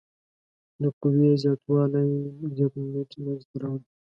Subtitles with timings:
[0.81, 2.09] د قوې زیات والی
[2.55, 3.85] زیات مومنټ منځته راوړي.